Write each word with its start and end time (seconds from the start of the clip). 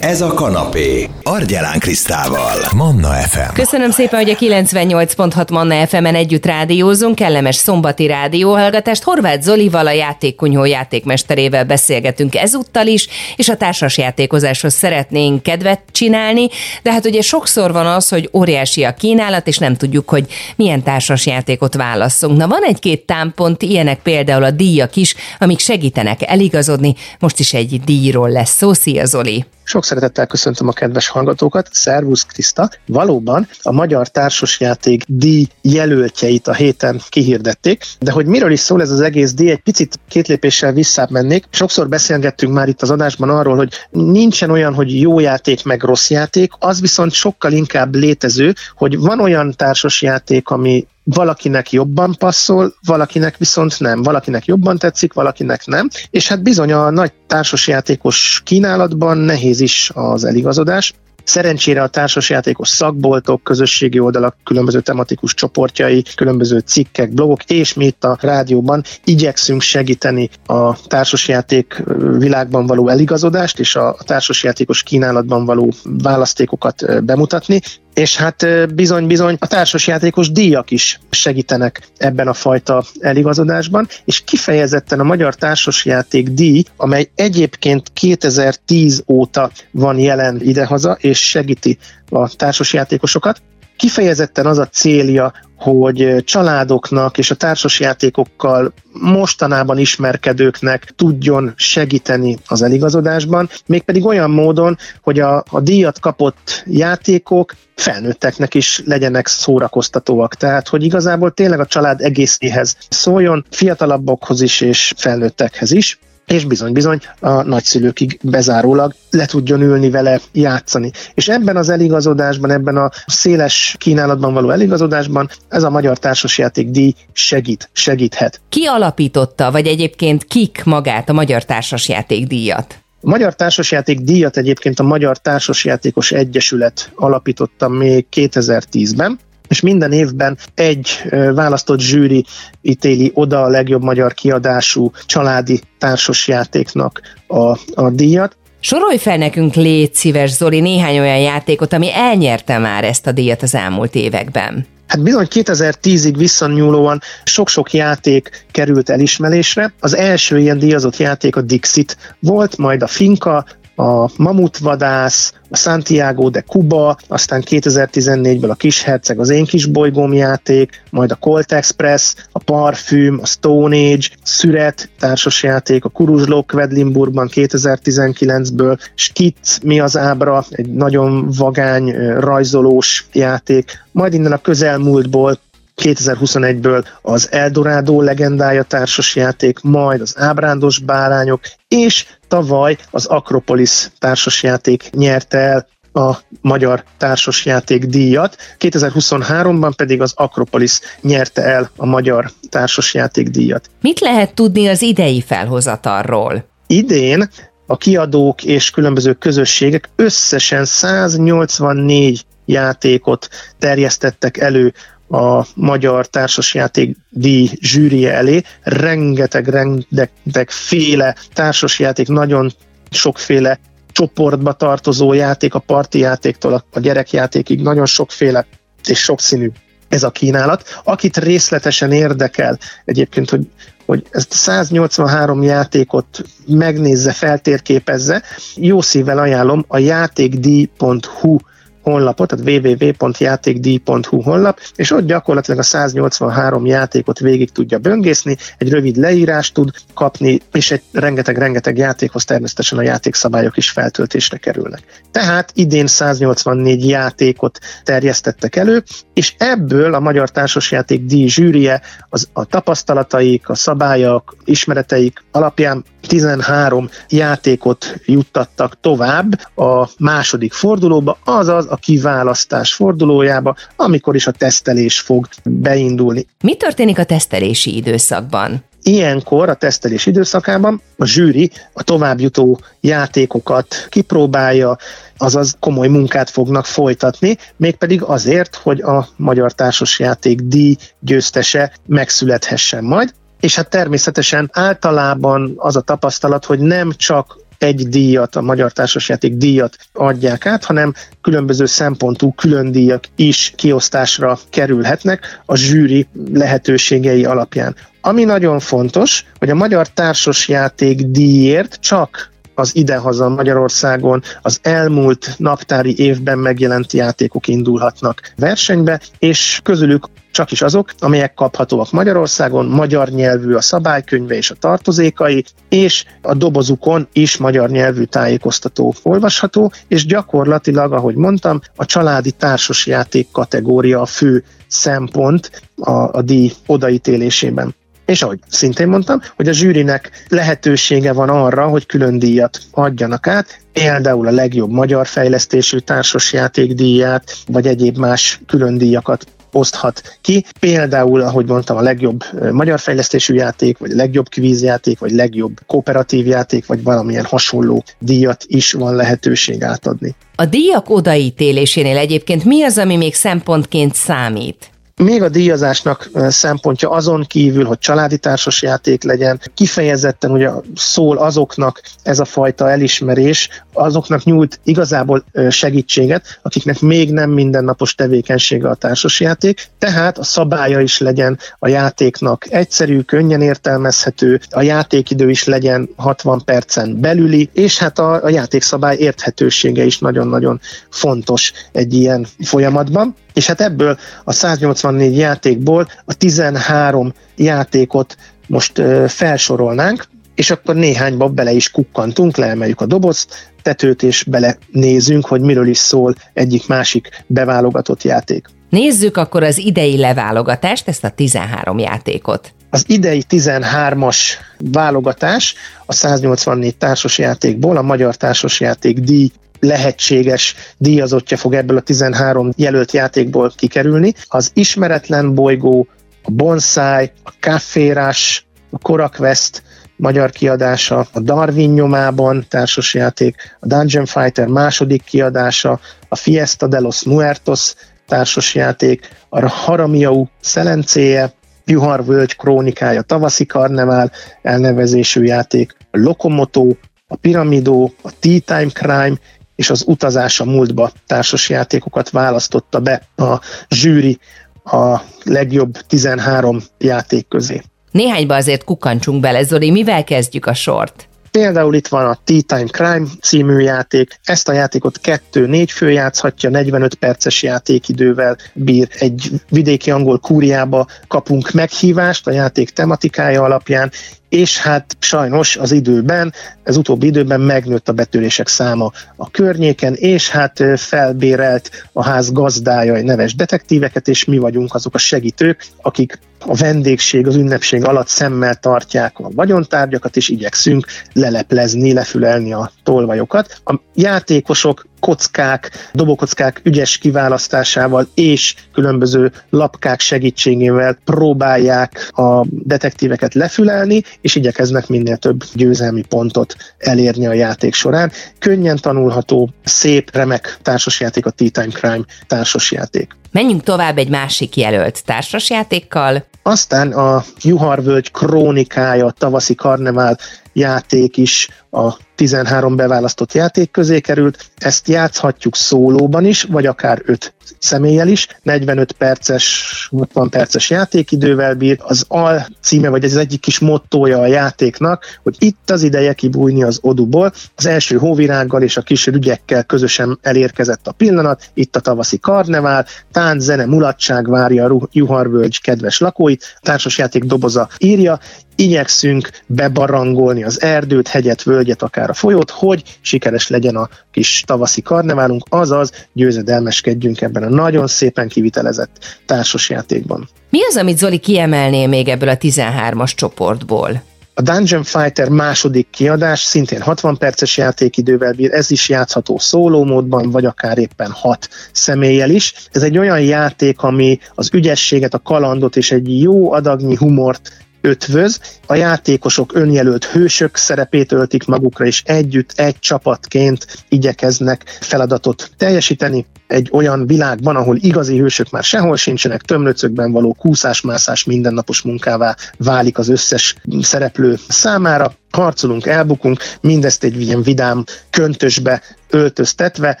Ez 0.00 0.20
a 0.20 0.34
kanapé. 0.34 1.08
Argyelán 1.22 1.78
Krisztával. 1.78 2.56
Manna 2.76 3.08
FM. 3.08 3.54
Köszönöm 3.54 3.90
szépen, 3.90 4.18
hogy 4.18 4.30
a 4.30 4.34
98.6 4.34 5.50
Manna 5.52 5.86
FM-en 5.86 6.14
együtt 6.14 6.46
rádiózunk. 6.46 7.14
Kellemes 7.14 7.56
szombati 7.56 8.06
rádióhallgatást. 8.06 9.02
Horváth 9.02 9.42
Zolival, 9.42 9.86
a 9.86 9.92
játékkunyhó 9.92 10.64
játékmesterével 10.64 11.64
beszélgetünk 11.64 12.36
ezúttal 12.36 12.86
is, 12.86 13.08
és 13.36 13.48
a 13.48 13.56
társas 13.56 13.98
játékozáshoz 13.98 14.74
szeretnénk 14.74 15.42
kedvet 15.42 15.80
csinálni, 15.92 16.48
de 16.82 16.92
hát 16.92 17.06
ugye 17.06 17.20
sokszor 17.20 17.72
van 17.72 17.86
az, 17.86 18.08
hogy 18.08 18.30
óriási 18.32 18.84
a 18.84 18.94
kínálat, 18.94 19.46
és 19.46 19.58
nem 19.58 19.76
tudjuk, 19.76 20.08
hogy 20.08 20.26
milyen 20.56 20.82
társas 20.82 21.26
játékot 21.26 21.74
válasszunk. 21.74 22.36
Na 22.36 22.48
van 22.48 22.62
egy-két 22.62 23.06
támpont, 23.06 23.62
ilyenek 23.62 23.98
például 23.98 24.44
a 24.44 24.50
díjak 24.50 24.96
is, 24.96 25.14
amik 25.38 25.58
segítenek 25.58 26.30
eligazodni. 26.30 26.94
Most 27.18 27.38
is 27.38 27.52
egy 27.52 27.80
díjról 27.84 28.30
lesz 28.30 28.56
szó. 28.56 28.72
Szia 28.72 29.04
Zoli! 29.04 29.44
Sok 29.70 29.84
szeretettel 29.84 30.26
köszöntöm 30.26 30.68
a 30.68 30.72
kedves 30.72 31.08
hallgatókat. 31.08 31.68
Szervusz 31.72 32.22
Kriszta! 32.22 32.70
Valóban 32.86 33.48
a 33.62 33.72
Magyar 33.72 34.08
Társasjáték 34.08 35.02
díj 35.06 35.46
jelöltjeit 35.62 36.46
a 36.48 36.52
héten 36.52 37.00
kihirdették, 37.08 37.84
de 38.00 38.10
hogy 38.10 38.26
miről 38.26 38.50
is 38.50 38.60
szól 38.60 38.80
ez 38.80 38.90
az 38.90 39.00
egész 39.00 39.34
díj, 39.34 39.50
egy 39.50 39.62
picit 39.62 40.00
két 40.08 40.28
lépéssel 40.28 40.72
visszább 40.72 41.10
mennék. 41.10 41.44
Sokszor 41.50 41.88
beszélgettünk 41.88 42.52
már 42.52 42.68
itt 42.68 42.82
az 42.82 42.90
adásban 42.90 43.30
arról, 43.30 43.56
hogy 43.56 43.72
nincsen 43.90 44.50
olyan, 44.50 44.74
hogy 44.74 45.00
jó 45.00 45.18
játék 45.18 45.64
meg 45.64 45.82
rossz 45.82 46.10
játék, 46.10 46.52
az 46.58 46.80
viszont 46.80 47.12
sokkal 47.12 47.52
inkább 47.52 47.94
létező, 47.94 48.54
hogy 48.74 48.98
van 48.98 49.20
olyan 49.20 49.54
társasjáték, 49.56 50.48
ami 50.48 50.86
valakinek 51.04 51.72
jobban 51.72 52.14
passzol, 52.18 52.74
valakinek 52.86 53.36
viszont 53.36 53.80
nem. 53.80 54.02
Valakinek 54.02 54.44
jobban 54.44 54.78
tetszik, 54.78 55.12
valakinek 55.12 55.66
nem. 55.66 55.88
És 56.10 56.28
hát 56.28 56.42
bizony 56.42 56.72
a 56.72 56.90
nagy 56.90 57.12
társasjátékos 57.26 58.42
kínálatban 58.44 59.16
nehéz 59.18 59.60
is 59.60 59.90
az 59.94 60.24
eligazodás. 60.24 60.94
Szerencsére 61.24 61.82
a 61.82 61.88
társasjátékos 61.88 62.68
szakboltok, 62.68 63.42
közösségi 63.42 63.98
oldalak, 63.98 64.36
különböző 64.44 64.80
tematikus 64.80 65.34
csoportjai, 65.34 66.04
különböző 66.16 66.58
cikkek, 66.58 67.12
blogok, 67.12 67.44
és 67.44 67.74
mi 67.74 67.84
itt 67.84 68.04
a 68.04 68.18
rádióban 68.20 68.82
igyekszünk 69.04 69.60
segíteni 69.60 70.30
a 70.46 70.86
társasjáték 70.86 71.82
világban 72.18 72.66
való 72.66 72.88
eligazodást 72.88 73.58
és 73.58 73.76
a 73.76 73.96
társasjátékos 74.04 74.82
kínálatban 74.82 75.44
való 75.44 75.72
választékokat 75.84 77.04
bemutatni 77.04 77.60
és 77.94 78.16
hát 78.16 78.46
bizony-bizony 78.74 79.36
a 79.38 79.46
társasjátékos 79.46 80.30
díjak 80.30 80.70
is 80.70 81.00
segítenek 81.10 81.88
ebben 81.96 82.28
a 82.28 82.34
fajta 82.34 82.84
eligazodásban, 83.00 83.88
és 84.04 84.24
kifejezetten 84.24 85.00
a 85.00 85.04
Magyar 85.04 85.34
Társasjáték 85.34 86.28
díj, 86.28 86.64
amely 86.76 87.10
egyébként 87.14 87.90
2010 87.92 89.02
óta 89.06 89.50
van 89.70 89.98
jelen 89.98 90.40
idehaza, 90.40 90.96
és 91.00 91.28
segíti 91.28 91.78
a 92.08 92.28
társasjátékosokat, 92.36 93.42
kifejezetten 93.80 94.46
az 94.46 94.58
a 94.58 94.66
célja, 94.66 95.32
hogy 95.56 96.24
családoknak 96.24 97.18
és 97.18 97.30
a 97.30 97.34
társasjátékokkal 97.34 98.72
mostanában 98.92 99.78
ismerkedőknek 99.78 100.92
tudjon 100.96 101.52
segíteni 101.56 102.38
az 102.46 102.62
eligazodásban, 102.62 103.48
mégpedig 103.66 104.04
olyan 104.04 104.30
módon, 104.30 104.76
hogy 105.02 105.20
a, 105.20 105.44
a 105.50 105.60
díjat 105.60 106.00
kapott 106.00 106.62
játékok 106.66 107.54
felnőtteknek 107.74 108.54
is 108.54 108.82
legyenek 108.84 109.26
szórakoztatóak. 109.26 110.34
Tehát, 110.34 110.68
hogy 110.68 110.84
igazából 110.84 111.30
tényleg 111.30 111.60
a 111.60 111.66
család 111.66 112.00
egészéhez 112.00 112.76
szóljon, 112.88 113.44
fiatalabbokhoz 113.50 114.40
is 114.40 114.60
és 114.60 114.92
felnőttekhez 114.96 115.72
is 115.72 115.98
és 116.32 116.44
bizony-bizony 116.44 117.00
a 117.20 117.42
nagyszülőkig 117.42 118.18
bezárólag 118.22 118.94
le 119.10 119.26
tudjon 119.26 119.62
ülni 119.62 119.90
vele 119.90 120.20
játszani. 120.32 120.90
És 121.14 121.28
ebben 121.28 121.56
az 121.56 121.68
eligazodásban, 121.68 122.50
ebben 122.50 122.76
a 122.76 122.90
széles 123.06 123.74
kínálatban 123.78 124.32
való 124.32 124.50
eligazodásban 124.50 125.30
ez 125.48 125.62
a 125.62 125.70
Magyar 125.70 125.98
Társasjáték 125.98 126.68
díj 126.68 126.94
segít, 127.12 127.70
segíthet. 127.72 128.40
Ki 128.48 128.64
alapította, 128.64 129.50
vagy 129.50 129.66
egyébként 129.66 130.24
kik 130.24 130.62
magát 130.64 131.08
a 131.08 131.12
Magyar 131.12 131.44
Társasjáték 131.44 132.26
díjat? 132.26 132.78
A 133.00 133.08
Magyar 133.08 133.34
Társasjáték 133.34 134.00
díjat 134.00 134.36
egyébként 134.36 134.80
a 134.80 134.82
Magyar 134.82 135.18
Társasjátékos 135.18 136.12
Egyesület 136.12 136.92
alapította 136.94 137.68
még 137.68 138.06
2010-ben, 138.16 139.18
és 139.50 139.60
minden 139.60 139.92
évben 139.92 140.38
egy 140.54 140.88
választott 141.34 141.80
zsűri 141.80 142.24
ítéli 142.62 143.10
oda 143.14 143.42
a 143.42 143.48
legjobb 143.48 143.82
magyar 143.82 144.14
kiadású 144.14 144.90
családi 145.06 145.60
társasjátéknak 145.78 147.00
a, 147.26 147.58
a 147.74 147.90
díjat. 147.90 148.36
Sorolj 148.60 148.98
fel 148.98 149.16
nekünk, 149.16 149.54
légy 149.54 149.94
szíves, 149.94 150.30
Zoli, 150.30 150.60
néhány 150.60 150.98
olyan 150.98 151.18
játékot, 151.18 151.72
ami 151.72 151.92
elnyerte 151.94 152.58
már 152.58 152.84
ezt 152.84 153.06
a 153.06 153.12
díjat 153.12 153.42
az 153.42 153.54
elmúlt 153.54 153.94
években. 153.94 154.66
Hát 154.86 155.02
bizony 155.02 155.26
2010-ig 155.30 156.14
visszanyúlóan 156.16 157.00
sok-sok 157.24 157.72
játék 157.72 158.46
került 158.50 158.90
elismerésre. 158.90 159.72
Az 159.80 159.96
első 159.96 160.38
ilyen 160.38 160.58
díjazott 160.58 160.96
játék 160.96 161.36
a 161.36 161.40
Dixit 161.40 161.96
volt, 162.18 162.56
majd 162.56 162.82
a 162.82 162.86
Finka, 162.86 163.44
a 163.80 164.10
Mamutvadász, 164.16 165.32
a 165.50 165.56
Santiago 165.56 166.30
de 166.30 166.40
Cuba, 166.40 166.96
aztán 167.08 167.42
2014-ből 167.46 168.50
a 168.50 168.54
Kisherceg, 168.54 169.18
az 169.20 169.30
Én 169.30 169.44
kis 169.44 169.66
bolygóm 169.66 170.12
játék, 170.12 170.82
majd 170.90 171.10
a 171.10 171.14
Colt 171.14 171.52
Express, 171.52 172.14
a 172.32 172.38
Parfüm, 172.38 173.18
a 173.22 173.26
Stone 173.26 173.76
Age, 173.76 174.06
Szüret 174.22 174.90
társasjáték, 174.98 175.84
a 175.84 175.88
Kuruzsló 175.88 176.42
Kvedlinburgban 176.42 177.28
2019-ből, 177.32 178.78
Skit, 178.94 179.58
Mi 179.62 179.80
az 179.80 179.96
ábra, 179.96 180.44
egy 180.50 180.72
nagyon 180.72 181.28
vagány 181.36 181.92
rajzolós 182.18 183.06
játék, 183.12 183.84
majd 183.92 184.14
innen 184.14 184.32
a 184.32 184.40
közelmúltból 184.40 185.38
2021-ből 185.82 186.84
az 187.02 187.28
Eldorado 187.32 188.00
legendája 188.00 188.62
társasjáték, 188.62 189.60
majd 189.60 190.00
az 190.00 190.14
Ábrándos 190.18 190.78
bálányok, 190.78 191.40
és 191.68 192.06
tavaly 192.28 192.76
az 192.90 193.06
Akropolis 193.06 193.90
társasjáték 193.98 194.90
nyerte 194.90 195.38
el 195.38 195.66
a 195.92 196.16
Magyar 196.40 196.84
Társasjáték 196.96 197.84
díjat, 197.84 198.36
2023-ban 198.58 199.72
pedig 199.76 200.00
az 200.00 200.12
Akropolis 200.16 200.80
nyerte 201.00 201.42
el 201.42 201.70
a 201.76 201.86
Magyar 201.86 202.30
Társasjáték 202.48 203.28
díjat. 203.28 203.70
Mit 203.80 204.00
lehet 204.00 204.34
tudni 204.34 204.68
az 204.68 204.82
idei 204.82 205.22
felhozatarról? 205.22 206.44
Idén 206.66 207.28
a 207.66 207.76
kiadók 207.76 208.44
és 208.44 208.70
különböző 208.70 209.12
közösségek 209.12 209.88
összesen 209.96 210.64
184 210.64 212.24
játékot 212.44 213.28
terjesztettek 213.58 214.36
elő 214.36 214.72
a 215.10 215.46
Magyar 215.54 216.06
Társasjáték 216.06 216.96
díj 217.08 217.50
zsűrie 217.60 218.12
elé. 218.12 218.42
Rengeteg, 218.62 219.48
rengeteg 219.48 220.50
féle 220.50 221.16
társasjáték, 221.32 222.08
nagyon 222.08 222.52
sokféle 222.90 223.58
csoportba 223.92 224.52
tartozó 224.52 225.12
játék, 225.12 225.54
a 225.54 225.58
parti 225.58 225.98
játéktól 225.98 226.64
a 226.72 226.80
gyerekjátékig 226.80 227.60
nagyon 227.60 227.86
sokféle 227.86 228.46
és 228.84 228.98
sokszínű 228.98 229.50
ez 229.88 230.02
a 230.02 230.10
kínálat. 230.10 230.80
Akit 230.84 231.16
részletesen 231.16 231.92
érdekel 231.92 232.58
egyébként, 232.84 233.30
hogy 233.30 233.48
hogy 233.86 234.06
ezt 234.10 234.32
a 234.32 234.34
183 234.34 235.42
játékot 235.42 236.22
megnézze, 236.46 237.12
feltérképezze, 237.12 238.22
jó 238.56 238.80
szívvel 238.80 239.18
ajánlom 239.18 239.64
a 239.68 239.78
játékdíj.hu 239.78 241.38
honlapot, 241.82 242.28
tehát 242.28 242.64
www.játékdíj.hu 242.64 244.22
honlap, 244.22 244.60
és 244.76 244.90
ott 244.90 245.06
gyakorlatilag 245.06 245.58
a 245.58 245.62
183 245.62 246.66
játékot 246.66 247.18
végig 247.18 247.50
tudja 247.50 247.78
böngészni, 247.78 248.36
egy 248.58 248.70
rövid 248.70 248.96
leírást 248.96 249.54
tud 249.54 249.70
kapni, 249.94 250.40
és 250.52 250.70
egy 250.70 250.82
rengeteg-rengeteg 250.92 251.76
játékhoz 251.76 252.24
természetesen 252.24 252.78
a 252.78 252.82
játékszabályok 252.82 253.56
is 253.56 253.70
feltöltésre 253.70 254.36
kerülnek. 254.36 254.82
Tehát 255.10 255.52
idén 255.54 255.86
184 255.86 256.88
játékot 256.88 257.58
terjesztettek 257.84 258.56
elő, 258.56 258.82
és 259.14 259.34
ebből 259.38 259.94
a 259.94 260.00
Magyar 260.00 260.30
Társasjáték 260.30 261.04
díj 261.04 261.26
zsűrie 261.26 261.80
az 262.08 262.28
a 262.32 262.44
tapasztalataik, 262.44 263.48
a 263.48 263.54
szabályok, 263.54 264.36
ismereteik 264.44 265.24
alapján 265.32 265.84
13 266.08 266.88
játékot 267.08 268.00
juttattak 268.04 268.80
tovább 268.80 269.40
a 269.56 269.88
második 269.98 270.52
fordulóba, 270.52 271.18
azaz 271.24 271.66
a 271.70 271.76
kiválasztás 271.76 272.74
fordulójába, 272.74 273.56
amikor 273.76 274.14
is 274.14 274.26
a 274.26 274.30
tesztelés 274.30 275.00
fog 275.00 275.28
beindulni. 275.44 276.26
Mi 276.42 276.56
történik 276.56 276.98
a 276.98 277.04
tesztelési 277.04 277.76
időszakban? 277.76 278.64
Ilyenkor 278.82 279.48
a 279.48 279.54
tesztelés 279.54 280.06
időszakában 280.06 280.82
a 280.96 281.06
zsűri 281.06 281.50
a 281.72 281.82
továbbjutó 281.82 282.60
játékokat 282.80 283.86
kipróbálja, 283.88 284.76
azaz 285.16 285.56
komoly 285.60 285.88
munkát 285.88 286.30
fognak 286.30 286.66
folytatni, 286.66 287.36
mégpedig 287.56 288.02
azért, 288.02 288.54
hogy 288.54 288.80
a 288.80 289.08
Magyar 289.16 289.52
Társasjáték 289.52 290.40
díj 290.40 290.76
győztese 291.00 291.72
megszülethessen 291.86 292.84
majd. 292.84 293.12
És 293.40 293.56
hát 293.56 293.70
természetesen 293.70 294.50
általában 294.52 295.52
az 295.56 295.76
a 295.76 295.80
tapasztalat, 295.80 296.44
hogy 296.44 296.58
nem 296.58 296.92
csak 296.96 297.36
egy 297.62 297.88
díjat, 297.88 298.36
a 298.36 298.40
Magyar 298.40 298.72
Társasjáték 298.72 299.34
díjat 299.34 299.76
adják 299.92 300.46
át, 300.46 300.64
hanem 300.64 300.94
különböző 301.20 301.66
szempontú 301.66 302.32
külön 302.32 302.72
díjak 302.72 303.04
is 303.16 303.52
kiosztásra 303.56 304.38
kerülhetnek 304.50 305.40
a 305.46 305.56
zsűri 305.56 306.06
lehetőségei 306.32 307.24
alapján. 307.24 307.76
Ami 308.00 308.24
nagyon 308.24 308.58
fontos, 308.58 309.24
hogy 309.38 309.50
a 309.50 309.54
Magyar 309.54 309.88
Társasjáték 309.88 311.02
díjért 311.06 311.78
csak 311.80 312.30
az 312.54 312.76
idehaza 312.76 313.28
Magyarországon 313.28 314.22
az 314.42 314.58
elmúlt 314.62 315.34
naptári 315.36 315.98
évben 315.98 316.38
megjelent 316.38 316.92
játékok 316.92 317.48
indulhatnak 317.48 318.32
versenybe, 318.36 319.00
és 319.18 319.60
közülük 319.62 320.06
csak 320.30 320.50
is 320.50 320.62
azok, 320.62 320.92
amelyek 320.98 321.34
kaphatóak 321.34 321.90
Magyarországon, 321.92 322.66
magyar 322.66 323.08
nyelvű 323.08 323.54
a 323.54 323.60
szabálykönyve 323.60 324.34
és 324.34 324.50
a 324.50 324.54
tartozékai, 324.54 325.44
és 325.68 326.04
a 326.22 326.34
dobozukon 326.34 327.08
is 327.12 327.36
magyar 327.36 327.70
nyelvű 327.70 328.04
tájékoztató 328.04 328.94
olvasható, 329.02 329.72
és 329.88 330.06
gyakorlatilag, 330.06 330.92
ahogy 330.92 331.14
mondtam, 331.14 331.60
a 331.76 331.84
családi 331.84 332.30
társasjáték 332.30 333.28
kategória 333.32 334.00
a 334.00 334.06
fő 334.06 334.44
szempont 334.66 335.62
a, 335.76 335.90
a 335.90 336.22
díj 336.22 336.52
odaítélésében. 336.66 337.74
És 338.06 338.22
ahogy 338.22 338.38
szintén 338.48 338.88
mondtam, 338.88 339.20
hogy 339.36 339.48
a 339.48 339.52
zsűrinek 339.52 340.24
lehetősége 340.28 341.12
van 341.12 341.28
arra, 341.28 341.66
hogy 341.66 341.86
külön 341.86 342.18
díjat 342.18 342.60
adjanak 342.70 343.26
át, 343.26 343.60
például 343.72 344.26
a 344.26 344.30
legjobb 344.30 344.70
magyar 344.70 345.06
fejlesztésű 345.06 345.78
társasjátékdíját, 345.78 347.36
vagy 347.46 347.66
egyéb 347.66 347.96
más 347.96 348.40
külön 348.46 348.78
díjakat 348.78 349.26
oszthat 349.52 350.18
ki. 350.20 350.44
Például, 350.60 351.20
ahogy 351.20 351.46
mondtam, 351.46 351.76
a 351.76 351.80
legjobb 351.80 352.24
magyar 352.52 352.80
fejlesztésű 352.80 353.34
játék, 353.34 353.78
vagy 353.78 353.90
a 353.90 353.96
legjobb 353.96 354.28
kvízjáték, 354.28 354.98
vagy 354.98 355.10
legjobb 355.10 355.58
kooperatív 355.66 356.26
játék, 356.26 356.66
vagy 356.66 356.82
valamilyen 356.82 357.24
hasonló 357.24 357.84
díjat 357.98 358.44
is 358.46 358.72
van 358.72 358.94
lehetőség 358.94 359.62
átadni. 359.62 360.14
A 360.34 360.44
díjak 360.44 360.90
odaítélésénél 360.90 361.96
egyébként 361.96 362.44
mi 362.44 362.62
az, 362.62 362.78
ami 362.78 362.96
még 362.96 363.14
szempontként 363.14 363.94
számít? 363.94 364.69
Még 365.02 365.22
a 365.22 365.28
díjazásnak 365.28 366.10
szempontja 366.28 366.90
azon 366.90 367.24
kívül, 367.28 367.64
hogy 367.64 367.78
családi 367.78 368.18
társas 368.18 368.62
játék 368.62 369.02
legyen, 369.02 369.40
kifejezetten 369.54 370.30
ugye 370.30 370.50
szól 370.74 371.18
azoknak 371.18 371.82
ez 372.02 372.18
a 372.20 372.24
fajta 372.24 372.70
elismerés, 372.70 373.48
azoknak 373.72 374.24
nyújt 374.24 374.60
igazából 374.64 375.24
segítséget, 375.48 376.38
akiknek 376.42 376.80
még 376.80 377.12
nem 377.12 377.30
mindennapos 377.30 377.94
tevékenysége 377.94 378.68
a 378.68 378.74
társasjáték, 378.74 379.68
tehát 379.78 380.18
a 380.18 380.24
szabálya 380.24 380.80
is 380.80 380.98
legyen 380.98 381.38
a 381.58 381.68
játéknak 381.68 382.52
egyszerű, 382.52 383.00
könnyen 383.00 383.40
értelmezhető, 383.40 384.40
a 384.50 384.62
játékidő 384.62 385.30
is 385.30 385.44
legyen 385.44 385.88
60 385.96 386.44
percen 386.44 387.00
belüli, 387.00 387.50
és 387.52 387.78
hát 387.78 387.98
a, 387.98 388.24
a 388.24 388.28
játékszabály 388.28 388.96
érthetősége 388.96 389.84
is 389.84 389.98
nagyon-nagyon 389.98 390.60
fontos 390.90 391.52
egy 391.72 391.94
ilyen 391.94 392.26
folyamatban 392.38 393.14
és 393.40 393.46
hát 393.46 393.60
ebből 393.60 393.98
a 394.24 394.32
184 394.32 395.16
játékból 395.16 395.88
a 396.04 396.14
13 396.14 397.12
játékot 397.36 398.16
most 398.46 398.82
felsorolnánk, 399.06 400.04
és 400.34 400.50
akkor 400.50 400.74
néhányba 400.74 401.28
bele 401.28 401.52
is 401.52 401.70
kukkantunk, 401.70 402.36
leemeljük 402.36 402.80
a 402.80 402.86
dobozt, 402.86 403.52
tetőt, 403.62 404.02
és 404.02 404.22
bele 404.22 404.56
nézünk, 404.70 405.26
hogy 405.26 405.40
miről 405.40 405.68
is 405.68 405.78
szól 405.78 406.14
egyik-másik 406.32 407.24
beválogatott 407.26 408.02
játék. 408.02 408.46
Nézzük 408.70 409.16
akkor 409.16 409.42
az 409.42 409.58
idei 409.58 409.96
leválogatást, 409.96 410.88
ezt 410.88 411.04
a 411.04 411.10
13 411.10 411.78
játékot. 411.78 412.52
Az 412.70 412.84
idei 412.86 413.24
13-as 413.30 414.18
válogatás 414.58 415.54
a 415.86 415.92
184 415.92 416.76
társasjátékból 416.76 417.76
a 417.76 417.82
Magyar 417.82 418.16
Társasjáték 418.16 418.98
díj 418.98 419.30
lehetséges 419.60 420.54
díjazottja 420.76 421.36
fog 421.36 421.54
ebből 421.54 421.76
a 421.76 421.80
13 421.80 422.50
jelölt 422.56 422.92
játékból 422.92 423.52
kikerülni. 423.56 424.14
Az 424.28 424.50
ismeretlen 424.54 425.34
bolygó, 425.34 425.86
a 426.22 426.30
bonsai, 426.30 427.10
a 427.22 427.30
Caférás, 427.40 428.46
a 428.70 428.78
Korakvest 428.78 429.62
magyar 429.96 430.30
kiadása, 430.30 431.06
a 431.12 431.20
Darwin 431.20 431.72
nyomában 431.72 432.44
társasjáték, 432.48 433.56
a 433.60 433.66
Dungeon 433.66 434.06
Fighter 434.06 434.46
második 434.46 435.04
kiadása, 435.04 435.80
a 436.08 436.16
Fiesta 436.16 436.66
de 436.66 436.80
los 436.80 437.04
Muertos 437.04 437.74
társasjáték, 438.08 439.08
a 439.28 439.48
Haramiau 439.48 440.26
szelencéje, 440.40 441.32
Juhar 441.64 442.04
Völgy 442.04 442.36
krónikája, 442.36 443.02
Tavaszi 443.02 443.46
Karnevál 443.46 444.12
elnevezésű 444.42 445.22
játék, 445.22 445.76
a 445.90 445.98
Lokomotó, 445.98 446.76
a 447.08 447.16
Piramidó, 447.16 447.92
a 448.02 448.10
Tea 448.20 448.40
Time 448.44 448.70
Crime 448.72 449.18
és 449.60 449.70
az 449.70 449.84
utazás 449.86 450.40
a 450.40 450.44
múltba 450.44 450.90
társasjátékokat 451.06 452.10
választotta 452.10 452.80
be 452.80 453.02
a 453.16 453.40
zsűri 453.68 454.18
a 454.64 455.00
legjobb 455.24 455.72
13 455.72 456.60
játék 456.78 457.28
közé. 457.28 457.62
Néhányba 457.90 458.34
azért 458.34 458.64
kukkancsunk 458.64 459.20
bele, 459.20 459.42
Zoli, 459.42 459.70
mivel 459.70 460.04
kezdjük 460.04 460.46
a 460.46 460.54
sort? 460.54 461.08
Például 461.30 461.74
itt 461.74 461.88
van 461.88 462.06
a 462.06 462.18
Tea 462.24 462.40
Time 462.46 462.64
Crime 462.66 463.06
című 463.20 463.58
játék. 463.58 464.18
Ezt 464.24 464.48
a 464.48 464.52
játékot 464.52 464.98
kettő-négy 464.98 465.70
fő 465.70 465.90
játszhatja, 465.90 466.50
45 466.50 466.94
perces 466.94 467.42
játékidővel 467.42 468.36
bír. 468.52 468.88
Egy 468.98 469.30
vidéki 469.48 469.90
angol 469.90 470.18
kúriába 470.18 470.86
kapunk 471.08 471.50
meghívást 471.50 472.26
a 472.26 472.30
játék 472.30 472.70
tematikája 472.70 473.42
alapján, 473.42 473.90
és 474.28 474.58
hát 474.58 474.96
sajnos 474.98 475.56
az 475.56 475.72
időben, 475.72 476.32
az 476.64 476.76
utóbbi 476.76 477.06
időben 477.06 477.40
megnőtt 477.40 477.88
a 477.88 477.92
betörések 477.92 478.48
száma 478.48 478.92
a 479.16 479.30
környéken, 479.30 479.94
és 479.94 480.30
hát 480.30 480.62
felbérelt 480.76 481.70
a 481.92 482.04
ház 482.04 482.32
gazdája 482.32 483.02
neves 483.02 483.34
detektíveket, 483.34 484.08
és 484.08 484.24
mi 484.24 484.38
vagyunk 484.38 484.74
azok 484.74 484.94
a 484.94 484.98
segítők, 484.98 485.66
akik 485.82 486.18
a 486.46 486.54
vendégség, 486.54 487.26
az 487.26 487.36
ünnepség 487.36 487.84
alatt 487.84 488.08
szemmel 488.08 488.54
tartják 488.54 489.18
a 489.18 489.30
vagyontárgyakat, 489.34 490.16
és 490.16 490.28
igyekszünk 490.28 490.86
leleplezni, 491.12 491.92
lefülelni 491.92 492.52
a 492.52 492.72
tolvajokat. 492.82 493.60
A 493.64 493.74
játékosok 493.94 494.88
kockák, 495.00 495.90
dobókockák 495.92 496.60
ügyes 496.64 496.98
kiválasztásával 496.98 498.08
és 498.14 498.54
különböző 498.72 499.32
lapkák 499.50 500.00
segítségével 500.00 500.98
próbálják 501.04 502.08
a 502.10 502.44
detektíveket 502.50 503.34
lefülelni, 503.34 504.02
és 504.20 504.34
igyekeznek 504.34 504.86
minél 504.86 505.16
több 505.16 505.44
győzelmi 505.54 506.02
pontot 506.08 506.56
elérni 506.78 507.26
a 507.26 507.32
játék 507.32 507.74
során. 507.74 508.12
Könnyen 508.38 508.76
tanulható, 508.76 509.50
szép, 509.64 510.10
remek 510.12 510.58
társasjáték 510.62 511.26
a 511.26 511.30
Tea 511.30 511.48
Time 511.50 511.72
Crime 511.72 512.04
társasjáték. 512.26 513.16
Menjünk 513.32 513.62
tovább 513.62 513.98
egy 513.98 514.08
másik 514.08 514.56
jelölt 514.56 515.04
társasjátékkal. 515.04 516.24
Aztán 516.50 516.92
a 516.92 517.24
Juharvölgy 517.40 518.10
krónikája, 518.10 519.10
tavaszi 519.10 519.54
karnevál 519.54 520.18
játék 520.52 521.16
is 521.16 521.48
a 521.70 521.92
13 522.20 522.76
beválasztott 522.76 523.32
játék 523.32 523.70
közé 523.70 524.00
került. 524.00 524.50
Ezt 524.56 524.88
játszhatjuk 524.88 525.56
szólóban 525.56 526.24
is, 526.24 526.42
vagy 526.42 526.66
akár 526.66 527.02
5 527.04 527.34
személlyel 527.58 528.08
is. 528.08 528.26
45 528.42 528.92
perces, 528.92 529.88
60 529.90 530.28
perces 530.28 530.70
játékidővel 530.70 531.54
bír. 531.54 531.78
Az 531.82 532.04
al 532.08 532.46
címe, 532.60 532.88
vagy 532.88 533.04
ez 533.04 533.16
egyik 533.16 533.40
kis 533.40 533.58
mottója 533.58 534.18
a 534.18 534.26
játéknak, 534.26 535.04
hogy 535.22 535.36
itt 535.38 535.70
az 535.70 535.82
ideje 535.82 536.12
kibújni 536.12 536.62
az 536.62 536.78
oduból. 536.82 537.32
Az 537.56 537.66
első 537.66 537.96
hóvirággal 537.96 538.62
és 538.62 538.76
a 538.76 538.82
kis 538.82 539.06
rügyekkel 539.06 539.64
közösen 539.64 540.18
elérkezett 540.22 540.86
a 540.86 540.92
pillanat. 540.92 541.50
Itt 541.54 541.76
a 541.76 541.80
tavaszi 541.80 542.18
karnevál, 542.18 542.86
tánc, 543.12 543.42
zene, 543.42 543.66
mulatság 543.66 544.28
várja 544.28 544.64
a 544.64 544.88
Juharvölgy 544.92 545.60
kedves 545.60 545.98
lakóit. 545.98 546.56
A 546.56 546.60
társasjáték 546.62 547.24
doboza 547.24 547.68
írja, 547.78 548.18
igyekszünk 548.60 549.30
bebarangolni 549.46 550.44
az 550.44 550.62
erdőt, 550.62 551.08
hegyet, 551.08 551.42
völgyet, 551.42 551.82
akár 551.82 552.09
a 552.10 552.14
folyót, 552.14 552.50
hogy 552.50 552.82
sikeres 553.00 553.48
legyen 553.48 553.76
a 553.76 553.88
kis 554.10 554.42
tavaszi 554.46 554.82
karneválunk, 554.82 555.44
azaz 555.48 555.92
győzedelmeskedjünk 556.12 557.20
ebben 557.20 557.42
a 557.42 557.48
nagyon 557.48 557.86
szépen 557.86 558.28
kivitelezett 558.28 559.20
társasjátékban. 559.26 560.28
Mi 560.50 560.58
az, 560.68 560.76
amit 560.76 560.98
Zoli 560.98 561.18
kiemelné 561.18 561.86
még 561.86 562.08
ebből 562.08 562.28
a 562.28 562.36
13-as 562.36 563.14
csoportból? 563.14 564.02
A 564.34 564.42
Dungeon 564.42 564.82
Fighter 564.82 565.28
második 565.28 565.86
kiadás 565.90 566.40
szintén 566.40 566.80
60 566.80 567.16
perces 567.16 567.56
játékidővel 567.56 568.32
bír, 568.32 568.52
ez 568.52 568.70
is 568.70 568.88
játszható 568.88 569.38
szóló 569.38 569.84
módban, 569.84 570.30
vagy 570.30 570.44
akár 570.44 570.78
éppen 570.78 571.10
6 571.10 571.48
személlyel 571.72 572.30
is. 572.30 572.54
Ez 572.72 572.82
egy 572.82 572.98
olyan 572.98 573.20
játék, 573.20 573.82
ami 573.82 574.18
az 574.34 574.50
ügyességet, 574.52 575.14
a 575.14 575.18
kalandot 575.18 575.76
és 575.76 575.92
egy 575.92 576.20
jó 576.20 576.52
adagnyi 576.52 576.96
humort 576.96 577.52
ötvöz, 577.80 578.40
a 578.66 578.74
játékosok 578.74 579.54
önjelölt 579.54 580.04
hősök 580.04 580.56
szerepét 580.56 581.08
töltik 581.08 581.44
magukra, 581.44 581.84
és 581.84 582.02
együtt, 582.04 582.52
egy 582.56 582.78
csapatként 582.78 583.66
igyekeznek 583.88 584.64
feladatot 584.80 585.50
teljesíteni. 585.56 586.26
Egy 586.46 586.68
olyan 586.72 587.06
világban, 587.06 587.56
ahol 587.56 587.76
igazi 587.76 588.18
hősök 588.18 588.50
már 588.50 588.64
sehol 588.64 588.96
sincsenek, 588.96 589.40
tömlöcökben 589.40 590.12
való 590.12 590.32
kúszás-mászás 590.34 591.24
mindennapos 591.24 591.82
munkává 591.82 592.36
válik 592.56 592.98
az 592.98 593.08
összes 593.08 593.54
szereplő 593.80 594.38
számára. 594.48 595.12
Harcolunk, 595.30 595.86
elbukunk, 595.86 596.40
mindezt 596.60 597.04
egy 597.04 597.20
ilyen 597.20 597.42
vidám 597.42 597.84
köntösbe 598.10 598.82
öltöztetve, 599.10 599.98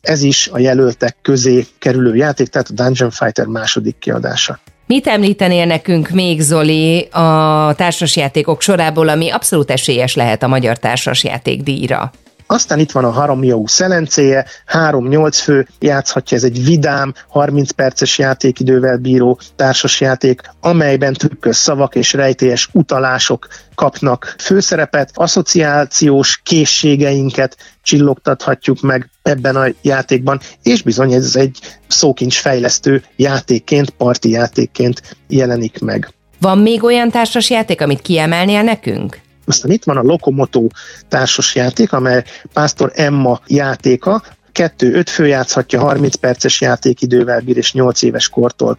ez 0.00 0.22
is 0.22 0.48
a 0.52 0.58
jelöltek 0.58 1.16
közé 1.22 1.66
kerülő 1.78 2.14
játék, 2.14 2.48
tehát 2.48 2.68
a 2.68 2.72
Dungeon 2.72 3.10
Fighter 3.10 3.46
második 3.46 3.98
kiadása. 3.98 4.60
Mit 4.88 5.06
említenél 5.06 5.64
nekünk 5.64 6.08
még, 6.08 6.40
Zoli, 6.40 7.00
a 7.00 7.74
társasjátékok 7.76 8.60
sorából, 8.60 9.08
ami 9.08 9.30
abszolút 9.30 9.70
esélyes 9.70 10.14
lehet 10.14 10.42
a 10.42 10.48
Magyar 10.48 10.78
Társasjáték 10.78 11.62
díjra? 11.62 12.10
Aztán 12.50 12.78
itt 12.78 12.90
van 12.90 13.04
a 13.04 13.10
Haramiau 13.10 13.66
szelencéje, 13.66 14.46
3-8 14.72 15.38
fő 15.42 15.68
játszhatja, 15.78 16.36
ez 16.36 16.44
egy 16.44 16.64
vidám, 16.64 17.14
30 17.28 17.70
perces 17.70 18.18
játékidővel 18.18 18.96
bíró 18.96 19.38
társasjáték, 19.56 20.40
amelyben 20.60 21.12
trükkös 21.12 21.56
szavak 21.56 21.94
és 21.94 22.12
rejtélyes 22.12 22.68
utalások 22.72 23.48
kapnak 23.74 24.34
főszerepet, 24.38 25.10
asszociációs 25.14 26.40
készségeinket 26.44 27.56
csillogtathatjuk 27.82 28.80
meg 28.80 29.10
ebben 29.22 29.56
a 29.56 29.66
játékban, 29.82 30.40
és 30.62 30.82
bizony 30.82 31.12
ez 31.12 31.36
egy 31.36 31.58
szókincsfejlesztő 31.86 33.02
játékként, 33.16 33.90
parti 33.90 34.30
játékként 34.30 35.16
jelenik 35.26 35.80
meg. 35.80 36.12
Van 36.40 36.58
még 36.58 36.82
olyan 36.82 37.10
társas 37.10 37.50
játék, 37.50 37.80
amit 37.80 38.02
kiemelnél 38.02 38.62
nekünk? 38.62 39.26
Aztán 39.48 39.70
itt 39.70 39.84
van 39.84 39.96
a 39.96 40.02
Lokomotó 40.02 40.70
társas 41.08 41.54
játék, 41.54 41.92
amely 41.92 42.24
Pásztor 42.52 42.92
Emma 42.94 43.40
játéka, 43.46 44.22
kettő, 44.58 44.94
öt 44.94 45.10
fő 45.10 45.26
játszhatja, 45.26 45.80
30 45.80 46.14
perces 46.14 46.60
játékidővel 46.60 47.40
bír, 47.40 47.56
és 47.56 47.72
8 47.72 48.02
éves 48.02 48.28
kortól 48.28 48.78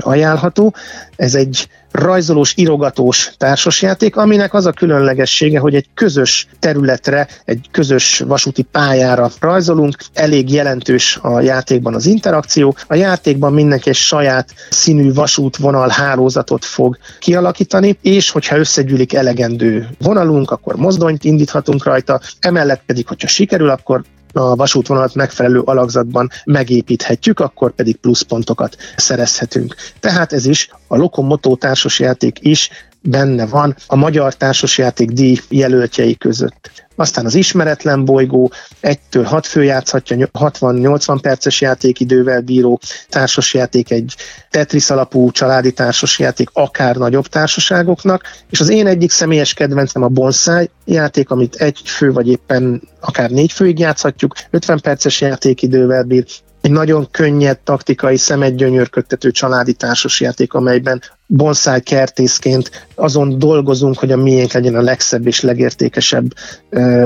ajánlható. 0.00 0.74
Ez 1.16 1.34
egy 1.34 1.68
rajzolós, 1.90 2.54
írogatós 2.56 3.32
társasjáték, 3.38 4.16
aminek 4.16 4.54
az 4.54 4.66
a 4.66 4.72
különlegessége, 4.72 5.58
hogy 5.58 5.74
egy 5.74 5.86
közös 5.94 6.46
területre, 6.58 7.28
egy 7.44 7.68
közös 7.70 8.18
vasúti 8.26 8.62
pályára 8.62 9.30
rajzolunk, 9.40 9.96
elég 10.12 10.50
jelentős 10.50 11.18
a 11.22 11.40
játékban 11.40 11.94
az 11.94 12.06
interakció. 12.06 12.76
A 12.86 12.94
játékban 12.94 13.52
mindenki 13.52 13.88
egy 13.88 13.94
saját 13.94 14.54
színű 14.70 15.12
vasútvonal 15.12 15.88
hálózatot 15.88 16.64
fog 16.64 16.98
kialakítani, 17.18 17.98
és 18.02 18.30
hogyha 18.30 18.56
összegyűlik 18.56 19.14
elegendő 19.14 19.88
vonalunk, 19.98 20.50
akkor 20.50 20.76
mozdonyt 20.76 21.24
indíthatunk 21.24 21.84
rajta, 21.84 22.20
emellett 22.40 22.82
pedig, 22.86 23.06
hogyha 23.06 23.28
sikerül, 23.28 23.70
akkor 23.70 24.02
a 24.32 24.56
vasútvonalat 24.56 25.14
megfelelő 25.14 25.60
alakzatban 25.60 26.30
megépíthetjük, 26.44 27.40
akkor 27.40 27.72
pedig 27.72 27.96
pluszpontokat 27.96 28.76
szerezhetünk. 28.96 29.74
Tehát 30.00 30.32
ez 30.32 30.46
is 30.46 30.70
a 30.86 30.96
Lokomoto 30.96 31.56
társasjáték 31.56 32.36
is 32.40 32.70
benne 33.02 33.46
van 33.46 33.76
a 33.86 33.96
Magyar 33.96 34.34
Társasjáték 34.34 35.10
díj 35.10 35.38
jelöltjei 35.48 36.16
között. 36.16 36.70
Aztán 36.96 37.24
az 37.24 37.34
ismeretlen 37.34 38.04
bolygó 38.04 38.52
1-től 38.82 39.24
6 39.24 39.46
fő 39.46 39.62
játszhatja, 39.62 40.28
60-80 40.32 41.18
perces 41.22 41.60
játékidővel 41.60 42.40
bíró 42.40 42.80
társasjáték, 43.08 43.90
egy 43.90 44.14
Tetris 44.50 44.90
alapú 44.90 45.30
családi 45.30 45.72
társasjáték, 45.72 46.48
akár 46.52 46.96
nagyobb 46.96 47.26
társaságoknak, 47.26 48.22
és 48.50 48.60
az 48.60 48.68
én 48.68 48.86
egyik 48.86 49.10
személyes 49.10 49.54
kedvencem 49.54 50.02
a 50.02 50.08
Bonsai 50.08 50.70
játék, 50.84 51.30
amit 51.30 51.54
egy 51.54 51.80
fő 51.84 52.12
vagy 52.12 52.28
éppen 52.28 52.82
akár 53.00 53.30
négy 53.30 53.52
főig 53.52 53.78
játszhatjuk, 53.78 54.34
50 54.50 54.80
perces 54.80 55.20
játékidővel 55.20 56.02
bír, 56.02 56.24
egy 56.60 56.70
nagyon 56.70 57.08
könnyed, 57.10 57.58
taktikai, 57.58 58.16
szemedgyönyörködtető 58.16 59.30
családi 59.30 59.72
társasjáték, 59.72 60.52
amelyben 60.52 61.02
bonsai 61.34 61.80
kertészként 61.80 62.86
azon 62.94 63.38
dolgozunk, 63.38 63.98
hogy 63.98 64.12
a 64.12 64.16
miénk 64.16 64.52
legyen 64.52 64.74
a 64.74 64.80
legszebb 64.80 65.26
és 65.26 65.40
legértékesebb 65.40 66.24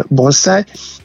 bonsai. 0.09 0.65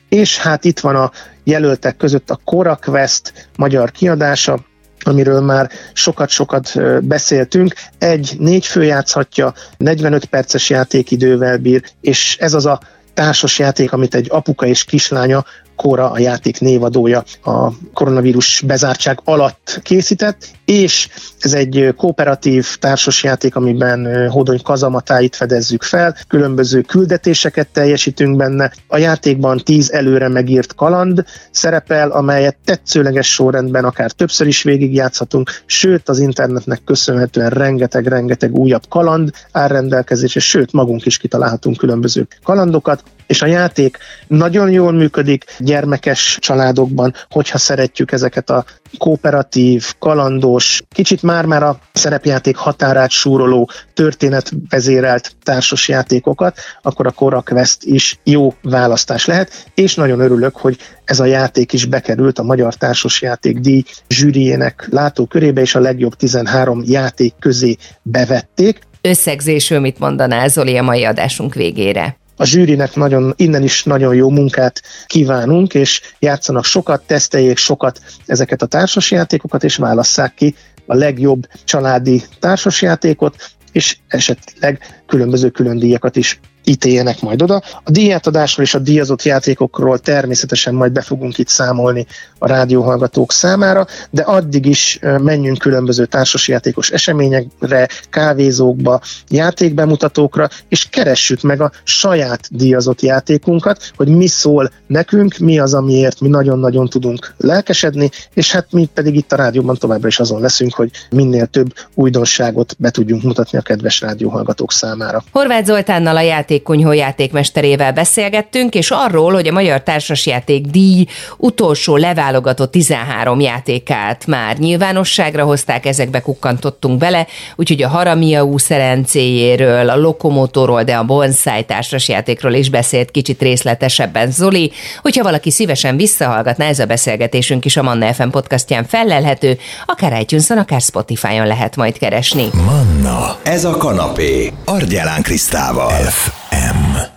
És 0.09 0.37
hát 0.37 0.65
itt 0.65 0.79
van 0.79 0.95
a 0.95 1.11
jelöltek 1.43 1.97
között 1.97 2.29
a 2.29 2.39
Cora 2.45 2.79
Quest 2.81 3.49
magyar 3.57 3.91
kiadása, 3.91 4.65
amiről 5.03 5.41
már 5.41 5.69
sokat-sokat 5.93 6.71
beszéltünk. 7.03 7.73
Egy 7.97 8.35
négy 8.39 8.65
fő 8.65 8.83
játszhatja, 8.83 9.53
45 9.77 10.25
perces 10.25 10.69
játékidővel 10.69 11.57
bír, 11.57 11.83
és 12.01 12.37
ez 12.39 12.53
az 12.53 12.65
a 12.65 12.79
társas 13.13 13.59
játék, 13.59 13.91
amit 13.91 14.15
egy 14.15 14.27
apuka 14.29 14.65
és 14.65 14.83
kislánya 14.83 15.45
Kóra 15.75 16.11
a 16.11 16.19
játék 16.19 16.59
névadója 16.59 17.23
a 17.43 17.71
koronavírus 17.93 18.63
bezártság 18.67 19.19
alatt 19.23 19.79
készített, 19.83 20.47
és 20.65 21.09
ez 21.39 21.53
egy 21.53 21.93
kooperatív 21.97 22.77
társasjáték, 22.79 23.55
amiben 23.55 24.29
Hódony 24.29 24.61
kazamatáit 24.61 25.35
fedezzük 25.35 25.83
fel, 25.83 26.15
különböző 26.27 26.81
küldetéseket 26.81 27.67
teljesítünk 27.67 28.37
benne. 28.37 28.71
A 28.87 28.97
játékban 28.97 29.57
tíz 29.57 29.91
előre 29.91 30.27
megírt 30.27 30.75
kaland 30.75 31.23
szerepel, 31.51 32.09
amelyet 32.11 32.57
tetszőleges 32.65 33.33
sorrendben 33.33 33.85
akár 33.85 34.11
többször 34.11 34.47
is 34.47 34.63
végigjátszhatunk, 34.63 35.61
sőt 35.65 36.09
az 36.09 36.19
internetnek 36.19 36.83
köszönhetően 36.85 37.49
rengeteg-rengeteg 37.49 38.57
újabb 38.57 38.83
kaland 38.89 39.31
áll 39.51 39.67
rendelkezésre, 39.67 40.39
sőt 40.39 40.73
magunk 40.73 41.05
is 41.05 41.17
kitalálhatunk 41.17 41.77
különböző 41.77 42.27
kalandokat, 42.43 43.03
és 43.27 43.41
a 43.41 43.45
játék 43.45 43.97
nagyon 44.27 44.69
jól 44.69 44.91
működik 44.91 45.45
gyermekes 45.71 46.37
családokban, 46.41 47.13
hogyha 47.29 47.57
szeretjük 47.57 48.11
ezeket 48.11 48.49
a 48.49 48.65
kooperatív, 48.97 49.93
kalandos, 49.99 50.81
kicsit 50.89 51.23
már-már 51.23 51.63
a 51.63 51.79
szerepjáték 51.93 52.55
határát 52.55 53.09
súroló, 53.09 53.69
történetvezérelt 53.93 55.35
társas 55.43 55.87
játékokat, 55.87 56.57
akkor 56.81 57.07
a 57.07 57.11
Cora 57.11 57.41
Quest 57.41 57.83
is 57.83 58.19
jó 58.23 58.53
választás 58.61 59.25
lehet, 59.25 59.71
és 59.75 59.95
nagyon 59.95 60.19
örülök, 60.19 60.55
hogy 60.55 60.77
ez 61.05 61.19
a 61.19 61.25
játék 61.25 61.73
is 61.73 61.85
bekerült 61.85 62.39
a 62.39 62.43
Magyar 62.43 62.75
Társasjáték 62.75 63.59
díj 63.59 63.83
zsűriének 64.09 64.87
látókörébe, 64.89 65.61
és 65.61 65.75
a 65.75 65.79
legjobb 65.79 66.15
13 66.15 66.83
játék 66.85 67.33
közé 67.39 67.75
bevették. 68.01 68.79
Összegzésül 69.01 69.79
mit 69.79 69.99
mondanál 69.99 70.47
Zoli 70.47 70.77
a 70.77 70.83
mai 70.83 71.03
adásunk 71.05 71.53
végére? 71.53 72.20
A 72.41 72.45
zsűrinek 72.45 72.95
nagyon, 72.95 73.33
innen 73.35 73.63
is 73.63 73.83
nagyon 73.83 74.15
jó 74.15 74.29
munkát 74.29 74.81
kívánunk, 75.05 75.73
és 75.73 76.01
játszanak 76.19 76.63
sokat, 76.63 77.03
teszteljék 77.07 77.57
sokat 77.57 78.01
ezeket 78.25 78.61
a 78.61 78.65
társasjátékokat, 78.65 79.63
és 79.63 79.75
válasszák 79.75 80.33
ki 80.33 80.55
a 80.85 80.95
legjobb 80.95 81.47
családi 81.63 82.23
társasjátékot, 82.39 83.35
és 83.71 83.97
esetleg 84.07 85.01
különböző 85.07 85.49
külön 85.49 85.77
díjakat 85.77 86.15
is 86.15 86.39
ítéljenek 86.63 87.21
majd 87.21 87.41
oda. 87.41 87.61
A 87.83 87.91
díjátadásról 87.91 88.65
és 88.65 88.73
a 88.73 88.79
díjazott 88.79 89.23
játékokról 89.23 89.99
természetesen 89.99 90.73
majd 90.73 90.91
be 90.91 91.01
fogunk 91.01 91.37
itt 91.37 91.47
számolni 91.47 92.05
a 92.39 92.47
rádióhallgatók 92.47 93.31
számára, 93.31 93.87
de 94.09 94.21
addig 94.21 94.65
is 94.65 94.99
menjünk 95.01 95.57
különböző 95.57 96.05
társasjátékos 96.05 96.89
eseményekre, 96.89 97.87
kávézókba, 98.09 99.01
játékbemutatókra, 99.29 100.49
és 100.67 100.89
keressük 100.89 101.41
meg 101.41 101.61
a 101.61 101.71
saját 101.83 102.47
díjazott 102.51 103.01
játékunkat, 103.01 103.91
hogy 103.95 104.07
mi 104.07 104.27
szól 104.27 104.71
nekünk, 104.87 105.37
mi 105.37 105.59
az, 105.59 105.73
amiért 105.73 106.19
mi 106.19 106.27
nagyon-nagyon 106.27 106.87
tudunk 106.87 107.33
lelkesedni, 107.37 108.09
és 108.33 108.51
hát 108.51 108.67
mi 108.71 108.89
pedig 108.93 109.15
itt 109.15 109.31
a 109.31 109.35
rádióban 109.35 109.77
továbbra 109.77 110.07
is 110.07 110.19
azon 110.19 110.41
leszünk, 110.41 110.73
hogy 110.73 110.91
minél 111.09 111.45
több 111.45 111.73
újdonságot 111.93 112.75
be 112.77 112.89
tudjunk 112.89 113.23
mutatni 113.23 113.57
a 113.57 113.61
kedves 113.61 114.01
rádióhallgatók 114.01 114.71
számára. 114.71 115.23
Horváth 115.31 115.65
Zoltánnal 115.65 116.17
a 116.17 116.21
játék 116.21 116.50
játékkonyhó 116.51 116.91
játékmesterével 116.91 117.93
beszélgettünk, 117.93 118.73
és 118.73 118.91
arról, 118.91 119.33
hogy 119.33 119.47
a 119.47 119.51
Magyar 119.51 119.83
Társasjáték 119.83 120.65
díj 120.65 121.05
utolsó 121.37 121.95
leválogatott 121.95 122.71
13 122.71 123.39
játékát 123.39 124.25
már 124.25 124.57
nyilvánosságra 124.57 125.43
hozták, 125.43 125.85
ezekbe 125.85 126.21
kukkantottunk 126.21 126.97
bele, 126.97 127.27
úgyhogy 127.55 127.83
a 127.83 127.87
Haramiau 127.87 128.57
szerencéjéről, 128.57 129.89
a 129.89 129.97
Lokomotorról, 129.97 130.83
de 130.83 130.95
a 130.95 131.03
Bonsai 131.03 131.63
társasjátékról 131.63 132.53
is 132.53 132.69
beszélt 132.69 133.11
kicsit 133.11 133.41
részletesebben 133.41 134.31
Zoli. 134.31 134.71
Hogyha 135.01 135.23
valaki 135.23 135.51
szívesen 135.51 135.97
visszahallgatná, 135.97 136.67
ez 136.67 136.79
a 136.79 136.85
beszélgetésünk 136.85 137.65
is 137.65 137.77
a 137.77 137.83
Manna 137.83 138.13
FM 138.13 138.29
podcastján 138.29 138.85
felelhető, 138.85 139.57
akár 139.85 140.21
itunes 140.21 140.49
akár 140.49 140.81
Spotify-on 140.81 141.47
lehet 141.47 141.75
majd 141.75 141.97
keresni. 141.97 142.49
Manna, 142.65 143.37
ez 143.43 143.65
a 143.65 143.77
kanapé, 143.77 144.53
Argyelán 144.65 145.21
Krisztával. 145.21 145.89
F. 145.91 146.40
FM. 146.51 147.10